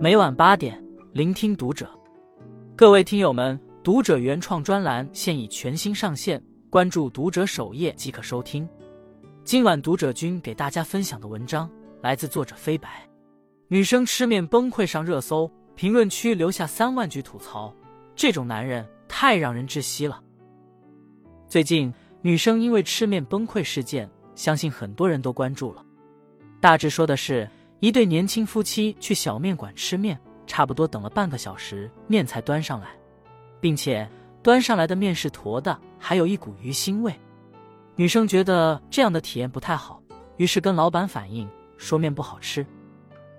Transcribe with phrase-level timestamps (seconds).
[0.00, 0.80] 每晚八点，
[1.12, 1.90] 聆听读者。
[2.76, 6.40] 各位听友们，读者原创专栏现已全新上线，
[6.70, 8.66] 关注读者首页即可收听。
[9.42, 11.68] 今晚读者君给大家分享的文章
[12.00, 13.04] 来自作者飞白。
[13.66, 17.74] 女生吃面崩溃上热搜，评论区留下三万句吐槽。
[18.14, 20.22] 这种男人太让人窒息了。
[21.48, 21.92] 最近，
[22.22, 25.84] 女生因为吃面崩溃事件，相信很多人都关注了。
[26.60, 27.50] 大致说的是。
[27.80, 32.88] 一对年轻夫妻去小面馆吃面，差不多等了半个小时，面才端上来，
[33.60, 34.08] 并且
[34.42, 37.14] 端上来的面是坨的，还有一股鱼腥味。
[37.94, 40.02] 女生觉得这样的体验不太好，
[40.38, 42.66] 于是跟老板反映说面不好吃。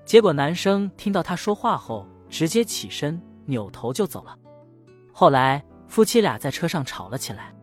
[0.05, 4.37] 结果男生听到她说话后，直接起身扭头就走了。
[5.11, 7.53] 后来夫妻俩在车上吵了起来。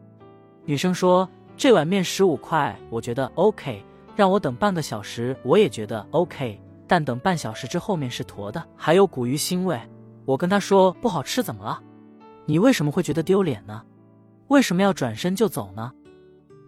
[0.64, 3.82] 女生说：“这碗面十五块，我觉得 OK，
[4.14, 9.80] 让我等半个小时，我也觉得 OK。”但等半小时之后面是坨的，还有股鱼腥味。
[10.24, 11.82] 我跟他说不好吃，怎么了？
[12.46, 13.82] 你为什么会觉得丢脸呢？
[14.48, 15.92] 为什么要转身就走呢？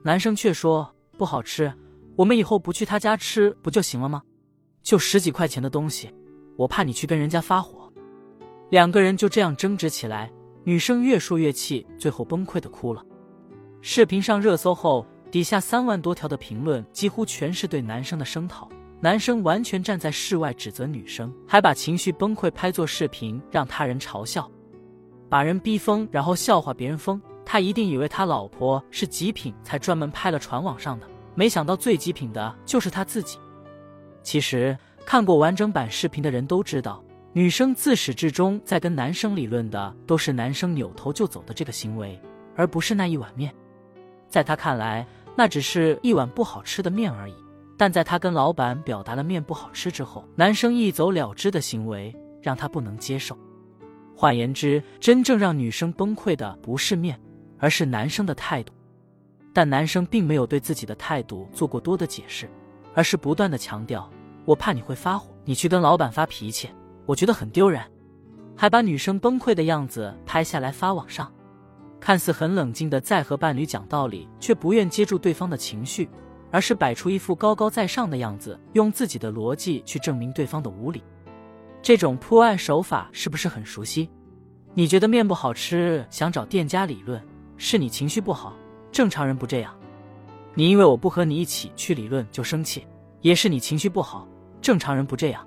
[0.05, 1.73] 男生却说不好吃，
[2.17, 4.23] 我们以后不去他家吃不就行了吗？
[4.83, 6.13] 就十几块钱的东西，
[6.57, 7.93] 我怕你去跟人家发火。
[8.71, 10.31] 两个人就这样争执起来，
[10.65, 13.05] 女生越说越气，最后崩溃的哭了。
[13.81, 18.69] 视频上热搜后，底下三万多条的评论几乎全是对男生的声讨。
[19.01, 24.51] 男生完全站在室外指责女生，还把情绪崩溃拍作视频让他人嘲笑，
[25.29, 27.21] 把人逼疯，然后笑话别人疯。
[27.45, 31.07] 他一定以为他老婆是极品，才专门拍了传网上的。
[31.37, 33.39] 没想到最极品的就是他自己。
[34.23, 34.77] 其实
[35.07, 42.21] 看过完整版视频的人都知道，女生自始至终在跟男生理论的都是男生扭头就走的这个行为，
[42.57, 43.55] 而不是那一碗面。
[44.29, 47.35] 在他看来，那只是一碗不好吃的面而已。
[47.79, 53.39] 但在他跟老板表达了面不好吃之后，男生一走了之的行为让他不能接受。
[54.17, 57.19] 换言之，真正让女生崩溃的不是面，
[57.57, 58.73] 而是男生的态度。
[59.55, 62.51] 但男生并没有对自己的态度做过多的解释，
[62.95, 64.11] 而是不断的强调
[64.45, 66.69] ：“我怕你会发火，你去跟老板发脾气，
[67.07, 67.81] 我觉得很丢人。”
[68.57, 71.33] 还把女生崩溃的样子拍下来发网上，
[72.01, 76.09] 看似很冷静的在和伴侣讲道理，却不愿接住对方的情绪。
[76.51, 81.03] 而是摆出一副高高在上的样子，用自己的逻辑去证明对方的无理。
[81.81, 84.09] 这种破案手法是不是很熟悉？
[84.75, 87.23] 你觉得面不好吃，想找店家理论，
[87.57, 88.55] 是你情绪不好，
[88.93, 89.75] 正常人不这样。
[90.55, 92.87] 你因为我不和你一起去理论就生气，
[93.21, 94.27] 也是你情绪不好，
[94.61, 95.47] 正常人不这样。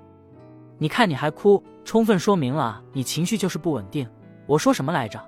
[0.78, 4.08] 你看你还哭，充分说明了你情绪就是不稳定。
[4.46, 5.22] 我说什么来着？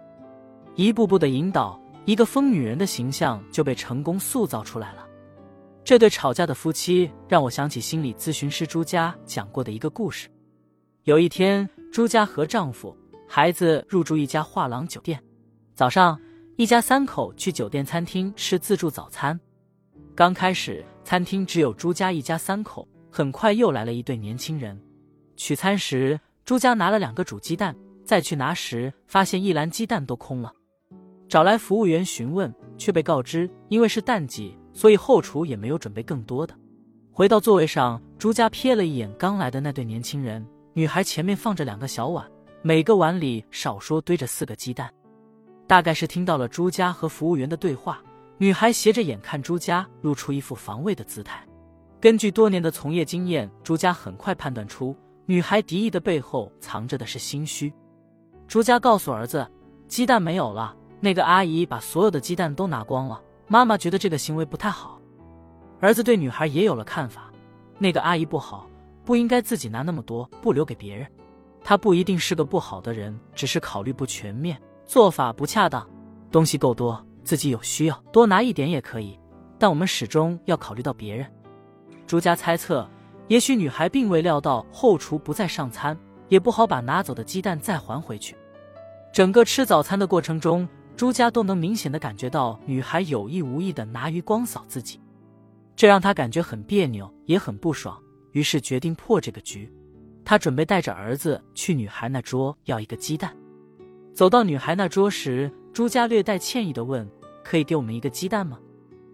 [0.75, 5.07] 一步步的引导，一个疯女人的形象就被成功塑造出来了。
[5.84, 10.31] 这对吵架的夫妻让我想起心理咨询师朱家讲过的一个故事。
[11.03, 12.97] 有一天，朱家和丈夫、
[13.28, 15.22] 孩子入住一家画廊酒店。
[15.75, 16.19] 早上，
[16.56, 19.39] 一家三口去酒店餐厅吃自助早餐。
[20.15, 22.89] 刚开始，餐厅只有朱家一家三口。
[23.11, 24.81] 很快，又来了一对年轻人。
[25.37, 30.51] 取餐时，朱家拿了两个煮鸡蛋，再去拿时，发现一篮鸡蛋都空了。
[31.28, 34.56] 找来服务员询问，却被告知因为是淡季。
[34.75, 36.55] 所以后厨也没有准备更多的。
[37.11, 42.29] 回到座位上，朱家瞥了一眼刚来的那对年轻人，女孩前面放着两个小碗，
[42.61, 44.93] 每个碗里少说堆着四个鸡蛋。
[45.67, 48.03] 大概是听到了朱家和服务员的对话，
[48.37, 51.47] 女孩斜着眼看朱家，露出一副防卫的姿态。
[52.01, 57.73] 根据多年的从业经验，朱家很快判断出女孩敌意的背后藏着的是心虚。
[58.47, 59.47] 朱家告诉儿子，
[59.89, 63.23] 鸡蛋没有了，那个阿姨把所有的鸡蛋都拿光了。
[63.47, 64.99] 妈妈觉得这个行为不太好，
[65.81, 67.31] 儿子对女孩也有了看法。
[67.78, 68.66] 那个阿姨不好，
[69.05, 71.06] 不应该自己拿那么多，不留给别人。
[71.62, 75.87] 她不一定是个不好的人，只是考虑不全面，做法不恰当。
[76.31, 79.19] 东西够多，自己有需要，多拿一点也可以，
[79.59, 81.31] 但我们始终要考虑到别人。
[82.06, 82.88] 朱家猜测，
[83.28, 85.98] 也许女孩并未料到后厨不再上餐，
[86.28, 88.34] 也不好把拿走的鸡蛋再还回去。
[89.13, 90.66] 整个吃早餐的过程中。
[90.97, 95.01] 朱家都能明显的感觉到女孩有意无意的拿鱼光扫自己，
[95.75, 98.01] 这让他感觉很别扭，也很不爽，
[98.33, 99.71] 于是决定破这个局。
[100.25, 103.37] 他准备带着儿子去女孩那桌要一个鸡蛋。
[104.15, 107.07] 走到女孩那桌时，朱家略带歉意的问
[107.43, 108.59] ：“可以给我们一个鸡蛋吗？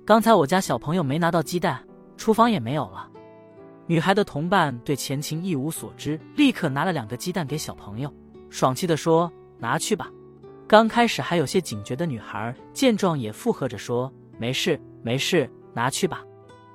[0.04, 1.82] 刚才我家小朋友没拿到鸡蛋，
[2.18, 3.08] 厨房也没有了。”
[3.88, 8.14] 女孩的同伴对前情一无所知，立刻拿了两个鸡蛋给小朋友，
[8.50, 10.12] 爽气的说：“拿去吧。”
[10.70, 14.08] 刚开始还有些警觉的女孩见状也附和着说
[14.38, 16.22] ：“没事，没事，拿去吧。”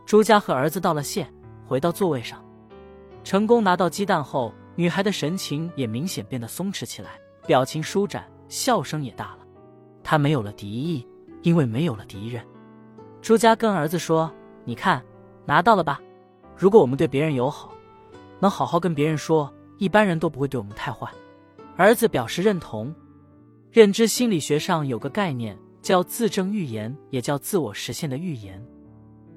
[0.06, 1.25] 朱家和儿子道了谢，
[1.65, 2.44] 回到座位上。
[3.24, 7.12] 成功拿到鸡蛋后，女孩的神情也明显变得松弛起来，
[7.47, 9.47] 表情舒展，笑声也大了。
[10.03, 11.07] 她没有了敌意，
[11.42, 12.45] 因为没有了敌人。
[13.21, 14.30] 朱家跟儿子说
[14.65, 15.01] ：“你看，
[15.45, 16.01] 拿到了吧？
[16.57, 17.71] 如果我们对别人友好，
[18.42, 21.09] 能好好跟别人说，一般人都不会对我们太坏。”
[21.77, 22.94] 儿子表示认同。
[23.75, 28.66] 认知心理学上有个概念叫自证预言，也叫自我实现的预言，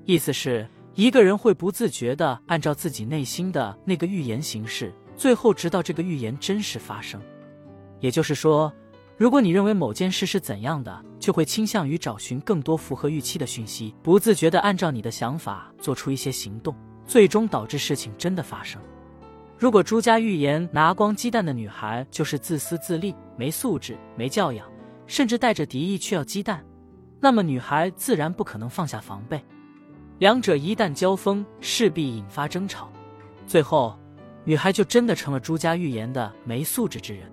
[0.04, 0.64] 意思是
[0.94, 4.94] 一个人会不自觉的按照自己内心的那个预言行事。
[5.16, 7.20] 最后，直到这个预言真实发生，
[7.98, 8.72] 也就是说，
[9.16, 16.72] 如果你认为某件事是怎样的，就会倾向于找寻更多符合预期的讯息，不自觉地按照你的想法做出一些行动，
[17.04, 18.80] 最终导致事情真的发生。
[19.58, 24.64] 如果朱家预言拿光鸡蛋的女孩就是自私自利、没素质、没教养，
[25.08, 26.64] 甚至带着敌意去要鸡蛋，
[27.18, 29.42] 那么女孩自然不可能放下防备，
[30.20, 32.88] 两者一旦交锋，势必引发争吵，
[33.46, 33.98] 最后。
[34.44, 37.30] 女孩就真的成了朱家预言的没素质之人。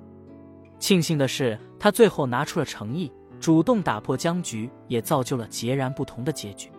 [0.80, 6.70] 庆幸的是，她最后拿出了诚意，主动打破僵局，也造就了截然不同的结局。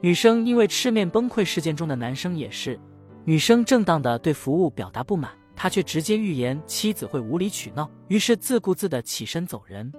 [0.00, 2.78] 女生因为吃面崩溃事件中的男生也是，
[3.28, 9.92] 女生正当的对服务表达不满，他却直接预言妻子会无理取闹，于是自顾自的起身走人。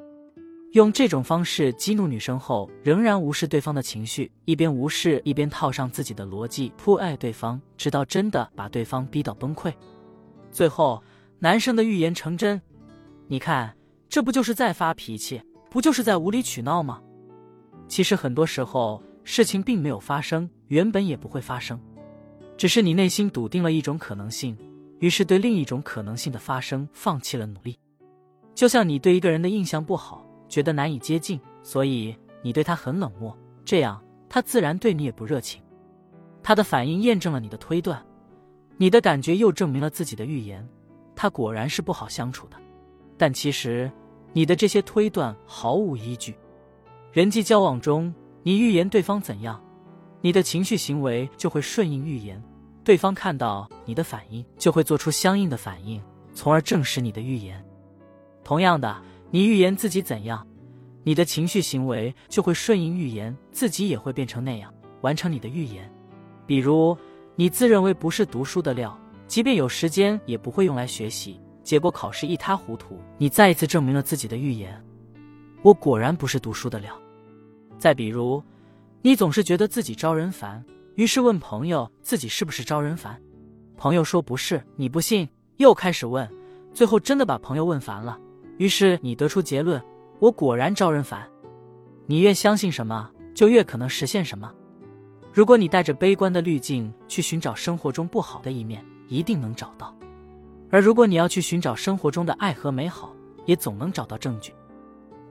[0.71, 9.74] 用这种方式激怒女生后，仍然无视对方的情绪，一边无视一边套上自己的逻辑扑爱对方，直到真的把对方逼到崩溃。
[10.50, 11.03] 最后，
[11.38, 12.62] 男生的预言成真。
[13.27, 13.75] 你看，
[14.07, 17.01] 这不就是在发脾气，不就是在无理取闹吗？
[17.89, 21.77] 其实很多时候，事情并没有发生，原本也不会发生，
[22.57, 24.57] 只是你内心笃定了一种可能性，
[25.00, 27.77] 于是对另一种可能性的发生放弃了努力。
[28.56, 30.25] 就像你对一个人的印象不好。
[30.50, 35.62] 觉得难以接近，所以你对他很冷漠，这样他自然对你也不热情。
[36.42, 38.01] 他的反应验证了你的推断，
[38.77, 40.65] 你的感觉又证明了自己的预言，
[41.18, 42.56] 他果然是不好相处的。
[43.18, 43.92] 但其实
[44.31, 46.33] 你的这些推断毫无依据。
[47.12, 49.62] 人际交往中，你预言对方怎样，
[50.21, 52.41] 你的情绪行为就会顺应预言，
[52.83, 56.01] 对方看到你的反应就会做出相应的反应，
[56.33, 57.63] 从而证实你的预言。
[58.43, 59.01] 同样的。
[59.29, 60.47] 你预言自己怎样，
[61.03, 65.91] 你的情绪行为就会顺应预言，自己也会变成那样，完成你的预言。
[66.45, 66.97] 比如，
[67.35, 68.97] 你自认为不是读书的料，
[69.27, 74.81] 即便有时间也不会用来学习，结果考试一塌糊涂，你再一次证明了自己的预言：
[75.61, 76.97] 我果然不是读书的料。
[77.77, 78.41] 再比如，
[79.01, 80.63] 你总是觉得自己招人烦，
[80.95, 83.21] 于是问朋友自己是不是招人烦，
[83.77, 85.27] 朋友说不是，你不信，
[85.57, 86.29] 又开始问，
[86.73, 88.17] 最后真的把朋友问烦了。
[88.57, 89.81] 于是你得出结论：
[90.19, 91.29] 我果然招人烦。
[92.07, 94.51] 你越相信什么，就越可能实现什么。
[95.31, 99.93] 如果你带着悲观的滤镜去寻找生活中不好的一面，一定能找到；
[100.71, 103.13] 而如果你要去寻找生活中的爱和美好，
[103.45, 104.51] 也总能找到证据。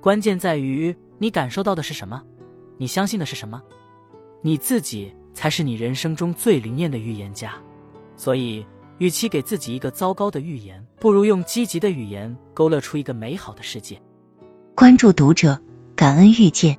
[0.00, 2.22] 关键在于你感受到的是什么，
[2.76, 3.62] 你相信的是什么。
[4.42, 7.54] 你自己才是你人生中最灵验的预言家。
[8.16, 8.64] 所以。
[8.98, 14.00] 与其给自己一个糟糕的预言，不如用积极的语言勾勒出一个美好的世界。
[14.74, 15.60] 关注读者，
[15.94, 16.78] 感恩遇见。